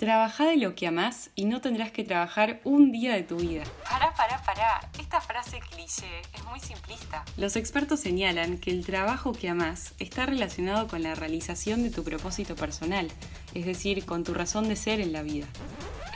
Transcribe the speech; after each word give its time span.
Trabaja 0.00 0.46
de 0.46 0.56
lo 0.56 0.74
que 0.74 0.86
amás 0.86 1.28
y 1.34 1.44
no 1.44 1.60
tendrás 1.60 1.92
que 1.92 2.04
trabajar 2.04 2.62
un 2.64 2.90
día 2.90 3.12
de 3.12 3.22
tu 3.22 3.36
vida. 3.36 3.64
Pará, 3.84 4.14
pará, 4.14 4.42
pará. 4.42 4.80
Esta 4.98 5.20
frase 5.20 5.60
cliché 5.60 6.22
es 6.32 6.42
muy 6.46 6.58
simplista. 6.58 7.22
Los 7.36 7.54
expertos 7.54 8.00
señalan 8.00 8.56
que 8.56 8.70
el 8.70 8.86
trabajo 8.86 9.34
que 9.34 9.50
amás 9.50 9.92
está 9.98 10.24
relacionado 10.24 10.88
con 10.88 11.02
la 11.02 11.14
realización 11.14 11.82
de 11.82 11.90
tu 11.90 12.02
propósito 12.02 12.56
personal, 12.56 13.08
es 13.52 13.66
decir, 13.66 14.06
con 14.06 14.24
tu 14.24 14.32
razón 14.32 14.70
de 14.70 14.76
ser 14.76 15.00
en 15.00 15.12
la 15.12 15.20
vida. 15.20 15.44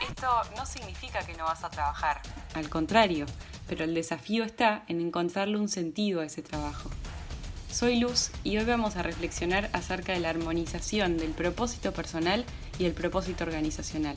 Esto 0.09 0.29
no 0.57 0.65
significa 0.65 1.23
que 1.23 1.35
no 1.35 1.43
vas 1.43 1.63
a 1.63 1.69
trabajar. 1.69 2.23
Al 2.55 2.67
contrario, 2.69 3.27
pero 3.67 3.83
el 3.83 3.93
desafío 3.93 4.45
está 4.45 4.81
en 4.87 4.99
encontrarle 4.99 5.59
un 5.59 5.69
sentido 5.69 6.21
a 6.21 6.25
ese 6.25 6.41
trabajo. 6.41 6.89
Soy 7.71 7.99
Luz 7.99 8.31
y 8.43 8.57
hoy 8.57 8.65
vamos 8.65 8.95
a 8.95 9.03
reflexionar 9.03 9.69
acerca 9.73 10.13
de 10.13 10.19
la 10.19 10.29
armonización 10.29 11.17
del 11.17 11.31
propósito 11.31 11.91
personal 11.91 12.45
y 12.79 12.85
el 12.85 12.93
propósito 12.93 13.43
organizacional. 13.43 14.15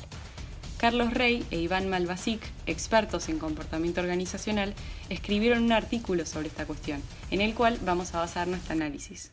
Carlos 0.79 1.13
Rey 1.13 1.45
e 1.51 1.59
Iván 1.59 1.89
Malvasic, 1.89 2.41
expertos 2.67 3.29
en 3.29 3.41
comportamiento 3.41 4.01
organizacional, 4.01 4.75
escribieron 5.11 5.65
un 5.65 5.73
artículo 5.73 6.25
sobre 6.25 6.49
esta 6.49 6.67
cuestión, 6.67 7.03
en 7.33 7.41
el 7.41 7.55
cual 7.55 7.79
vamos 7.85 8.15
a 8.15 8.21
basar 8.21 8.47
nuestro 8.47 8.75
análisis. 8.75 9.33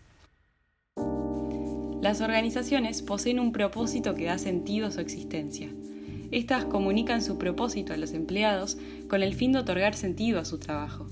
Las 2.01 2.21
organizaciones 2.21 3.03
poseen 3.03 3.39
un 3.39 3.51
propósito 3.51 4.15
que 4.15 4.25
da 4.25 4.39
sentido 4.39 4.87
a 4.87 4.91
su 4.91 5.01
existencia. 5.01 5.69
Estas 6.31 6.65
comunican 6.65 7.21
su 7.21 7.37
propósito 7.37 7.93
a 7.93 7.97
los 7.97 8.13
empleados 8.13 8.77
con 9.07 9.21
el 9.21 9.35
fin 9.35 9.51
de 9.51 9.59
otorgar 9.59 9.95
sentido 9.95 10.39
a 10.39 10.45
su 10.45 10.57
trabajo. 10.57 11.07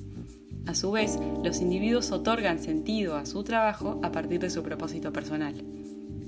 A 0.65 0.75
su 0.75 0.91
vez, 0.91 1.19
los 1.43 1.59
individuos 1.59 2.11
otorgan 2.11 2.59
sentido 2.59 3.15
a 3.15 3.25
su 3.25 3.43
trabajo 3.43 3.99
a 4.01 4.11
partir 4.11 4.39
de 4.39 4.49
su 4.49 4.63
propósito 4.63 5.11
personal. 5.11 5.55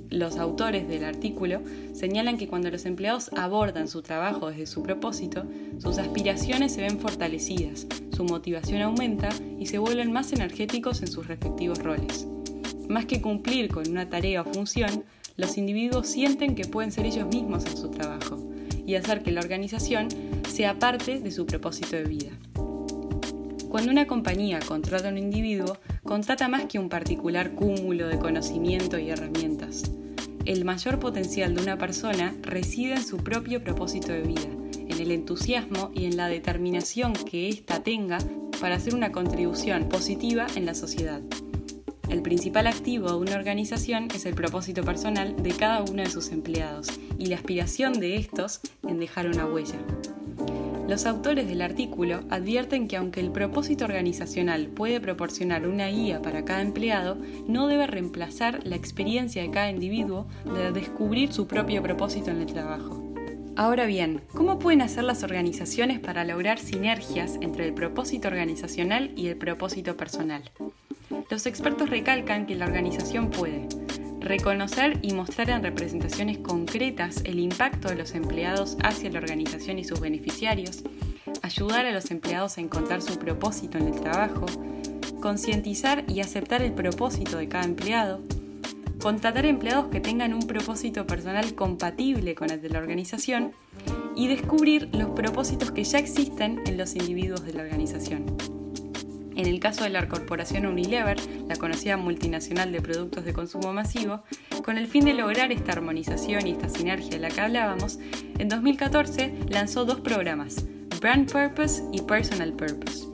Los 0.09 0.37
autores 0.37 0.87
del 0.87 1.05
artículo 1.05 1.61
señalan 1.93 2.37
que 2.37 2.47
cuando 2.47 2.69
los 2.69 2.85
empleados 2.85 3.31
abordan 3.37 3.87
su 3.87 4.01
trabajo 4.01 4.49
desde 4.49 4.67
su 4.67 4.83
propósito, 4.83 5.45
sus 5.79 5.97
aspiraciones 5.97 6.73
se 6.73 6.81
ven 6.81 6.99
fortalecidas, 6.99 7.87
su 8.15 8.23
motivación 8.25 8.81
aumenta 8.81 9.29
y 9.57 9.67
se 9.67 9.77
vuelven 9.77 10.11
más 10.11 10.31
energéticos 10.33 11.01
en 11.01 11.07
sus 11.07 11.27
respectivos 11.27 11.79
roles. 11.79 12.27
Más 12.89 13.05
que 13.05 13.21
cumplir 13.21 13.69
con 13.69 13.89
una 13.89 14.09
tarea 14.09 14.41
o 14.41 14.45
función, 14.45 15.05
los 15.37 15.57
individuos 15.57 16.07
sienten 16.07 16.55
que 16.55 16.65
pueden 16.65 16.91
ser 16.91 17.05
ellos 17.05 17.27
mismos 17.27 17.65
en 17.65 17.77
su 17.77 17.89
trabajo 17.89 18.37
y 18.85 18.95
hacer 18.95 19.23
que 19.23 19.31
la 19.31 19.41
organización 19.41 20.07
sea 20.49 20.77
parte 20.77 21.19
de 21.19 21.31
su 21.31 21.45
propósito 21.45 21.95
de 21.95 22.03
vida. 22.03 22.31
Cuando 23.69 23.91
una 23.91 24.07
compañía 24.07 24.59
contrata 24.59 25.09
a 25.09 25.11
un 25.11 25.17
individuo, 25.17 25.77
contrata 26.03 26.47
más 26.47 26.65
que 26.65 26.79
un 26.79 26.89
particular 26.89 27.53
cúmulo 27.53 28.07
de 28.07 28.19
conocimiento 28.19 28.97
y 28.97 29.09
herramientas. 29.09 29.91
El 30.45 30.63
mayor 30.63 30.99
potencial 30.99 31.55
de 31.55 31.63
una 31.63 31.77
persona 31.77 32.35
reside 32.43 32.93
en 32.93 33.03
su 33.03 33.17
propio 33.17 33.63
propósito 33.63 34.11
de 34.11 34.21
vida, 34.21 34.47
en 34.75 34.99
el 34.99 35.11
entusiasmo 35.11 35.91
y 35.93 36.05
en 36.05 36.17
la 36.17 36.27
determinación 36.27 37.13
que 37.13 37.49
ésta 37.49 37.83
tenga 37.83 38.19
para 38.61 38.75
hacer 38.75 38.95
una 38.95 39.11
contribución 39.11 39.89
positiva 39.89 40.47
en 40.55 40.65
la 40.65 40.75
sociedad. 40.75 41.21
El 42.09 42.21
principal 42.21 42.67
activo 42.67 43.09
de 43.09 43.17
una 43.17 43.35
organización 43.35 44.07
es 44.13 44.25
el 44.27 44.35
propósito 44.35 44.83
personal 44.83 45.35
de 45.41 45.51
cada 45.51 45.81
uno 45.81 46.03
de 46.03 46.09
sus 46.09 46.31
empleados 46.31 46.87
y 47.17 47.25
la 47.25 47.37
aspiración 47.37 47.93
de 47.93 48.17
estos 48.17 48.61
en 48.87 48.99
dejar 48.99 49.27
una 49.27 49.47
huella. 49.47 49.79
Los 50.87 51.07
autores 51.07 51.47
del 51.47 51.63
artículo 51.63 52.21
advierten 52.29 52.87
que 52.87 52.97
aunque 52.97 53.19
el 53.19 53.31
propósito 53.31 53.85
organizacional 53.85 54.67
puede 54.67 55.01
proporcionar 55.01 55.67
una 55.67 55.87
guía 55.87 56.21
para 56.21 56.45
cada 56.45 56.61
empleado, 56.61 57.17
no 57.47 57.67
debe 57.67 57.87
reemplazar 57.87 58.59
la 58.65 58.75
experiencia 58.75 59.41
de 59.41 59.49
cada 59.49 59.71
individuo 59.71 60.27
de 60.45 60.71
descubrir 60.71 61.33
su 61.33 61.47
propio 61.47 61.81
propósito 61.81 62.29
en 62.29 62.41
el 62.41 62.45
trabajo. 62.45 63.03
Ahora 63.55 63.87
bien, 63.87 64.21
¿cómo 64.33 64.59
pueden 64.59 64.83
hacer 64.83 65.05
las 65.05 65.23
organizaciones 65.23 65.99
para 65.99 66.23
lograr 66.23 66.59
sinergias 66.59 67.39
entre 67.41 67.65
el 67.65 67.73
propósito 67.73 68.27
organizacional 68.27 69.11
y 69.15 69.27
el 69.27 69.37
propósito 69.37 69.97
personal? 69.97 70.43
Los 71.31 71.47
expertos 71.47 71.89
recalcan 71.89 72.45
que 72.45 72.55
la 72.55 72.65
organización 72.65 73.31
puede 73.31 73.67
reconocer 74.25 74.99
y 75.01 75.13
mostrar 75.13 75.49
en 75.49 75.63
representaciones 75.63 76.39
concretas 76.39 77.21
el 77.23 77.39
impacto 77.39 77.87
de 77.87 77.95
los 77.95 78.13
empleados 78.13 78.75
hacia 78.83 79.09
la 79.11 79.19
organización 79.19 79.79
y 79.79 79.83
sus 79.83 79.99
beneficiarios, 79.99 80.83
ayudar 81.41 81.85
a 81.85 81.91
los 81.91 82.11
empleados 82.11 82.57
a 82.57 82.61
encontrar 82.61 83.01
su 83.01 83.17
propósito 83.17 83.77
en 83.77 83.87
el 83.87 84.01
trabajo, 84.01 84.45
concientizar 85.21 86.03
y 86.07 86.19
aceptar 86.19 86.61
el 86.61 86.73
propósito 86.73 87.37
de 87.37 87.47
cada 87.47 87.65
empleado, 87.65 88.21
contratar 89.01 89.45
empleados 89.45 89.87
que 89.87 89.99
tengan 89.99 90.33
un 90.33 90.47
propósito 90.47 91.05
personal 91.05 91.53
compatible 91.53 92.35
con 92.35 92.49
el 92.49 92.61
de 92.61 92.69
la 92.69 92.79
organización 92.79 93.53
y 94.15 94.27
descubrir 94.27 94.89
los 94.93 95.09
propósitos 95.09 95.71
que 95.71 95.83
ya 95.83 95.99
existen 95.99 96.61
en 96.65 96.77
los 96.77 96.95
individuos 96.95 97.43
de 97.45 97.53
la 97.53 97.63
organización. 97.63 98.54
En 99.35 99.47
el 99.47 99.59
caso 99.59 99.83
de 99.83 99.89
la 99.89 100.07
corporación 100.07 100.65
Unilever, 100.65 101.17
la 101.47 101.57
conocida 101.57 101.97
multinacional 101.97 102.71
de 102.71 102.81
productos 102.81 103.25
de 103.25 103.33
consumo 103.33 103.73
masivo, 103.73 104.23
con 104.63 104.77
el 104.77 104.87
fin 104.87 105.03
de 105.05 105.13
lograr 105.13 105.51
esta 105.51 105.73
armonización 105.73 106.47
y 106.47 106.51
esta 106.51 106.69
sinergia 106.69 107.11
de 107.11 107.19
la 107.19 107.29
que 107.29 107.41
hablábamos, 107.41 107.99
en 108.39 108.47
2014 108.47 109.33
lanzó 109.49 109.83
dos 109.83 109.99
programas, 109.99 110.65
Brand 111.01 111.29
Purpose 111.29 111.83
y 111.91 112.01
Personal 112.01 112.53
Purpose. 112.53 113.05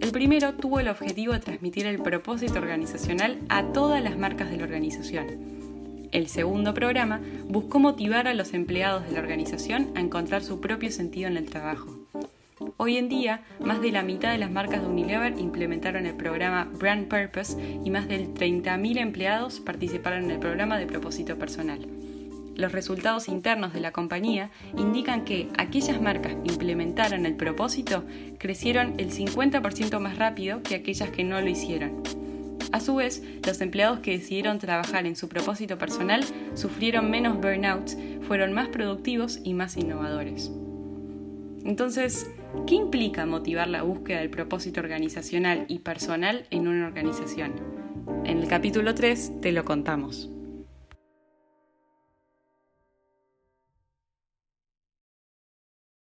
El 0.00 0.10
primero 0.10 0.54
tuvo 0.54 0.80
el 0.80 0.88
objetivo 0.88 1.34
de 1.34 1.40
transmitir 1.40 1.86
el 1.86 2.00
propósito 2.00 2.58
organizacional 2.58 3.38
a 3.50 3.72
todas 3.72 4.02
las 4.02 4.16
marcas 4.16 4.50
de 4.50 4.56
la 4.56 4.64
organización. 4.64 5.26
El 6.12 6.28
segundo 6.28 6.72
programa 6.72 7.20
buscó 7.46 7.78
motivar 7.78 8.26
a 8.26 8.32
los 8.32 8.54
empleados 8.54 9.04
de 9.06 9.12
la 9.12 9.20
organización 9.20 9.92
a 9.94 10.00
encontrar 10.00 10.42
su 10.42 10.60
propio 10.60 10.90
sentido 10.90 11.28
en 11.28 11.36
el 11.36 11.50
trabajo. 11.50 11.97
Hoy 12.80 12.96
en 12.96 13.08
día, 13.08 13.42
más 13.58 13.80
de 13.80 13.90
la 13.90 14.04
mitad 14.04 14.30
de 14.30 14.38
las 14.38 14.52
marcas 14.52 14.82
de 14.82 14.86
Unilever 14.86 15.36
implementaron 15.36 16.06
el 16.06 16.14
programa 16.14 16.70
Brand 16.74 17.08
Purpose 17.08 17.60
y 17.84 17.90
más 17.90 18.06
de 18.06 18.28
30.000 18.28 18.98
empleados 18.98 19.58
participaron 19.58 20.22
en 20.22 20.30
el 20.30 20.38
programa 20.38 20.78
de 20.78 20.86
propósito 20.86 21.36
personal. 21.36 21.84
Los 22.54 22.70
resultados 22.70 23.26
internos 23.26 23.72
de 23.72 23.80
la 23.80 23.90
compañía 23.90 24.52
indican 24.76 25.24
que 25.24 25.48
aquellas 25.58 26.00
marcas 26.00 26.36
que 26.36 26.52
implementaron 26.52 27.26
el 27.26 27.34
propósito 27.34 28.04
crecieron 28.38 28.94
el 28.98 29.10
50% 29.10 29.98
más 29.98 30.16
rápido 30.16 30.62
que 30.62 30.76
aquellas 30.76 31.10
que 31.10 31.24
no 31.24 31.40
lo 31.40 31.48
hicieron. 31.48 32.04
A 32.70 32.78
su 32.78 32.94
vez, 32.94 33.24
los 33.44 33.60
empleados 33.60 33.98
que 33.98 34.12
decidieron 34.12 34.60
trabajar 34.60 35.04
en 35.04 35.16
su 35.16 35.28
propósito 35.28 35.78
personal 35.78 36.24
sufrieron 36.54 37.10
menos 37.10 37.40
burnouts, 37.40 37.98
fueron 38.28 38.52
más 38.52 38.68
productivos 38.68 39.40
y 39.42 39.54
más 39.54 39.76
innovadores. 39.76 40.52
Entonces, 41.64 42.30
¿qué 42.66 42.74
implica 42.74 43.26
motivar 43.26 43.68
la 43.68 43.82
búsqueda 43.82 44.18
del 44.18 44.30
propósito 44.30 44.80
organizacional 44.80 45.64
y 45.68 45.80
personal 45.80 46.46
en 46.50 46.68
una 46.68 46.86
organización? 46.86 47.52
En 48.24 48.38
el 48.38 48.48
capítulo 48.48 48.94
3 48.94 49.40
te 49.40 49.52
lo 49.52 49.64
contamos. 49.64 50.30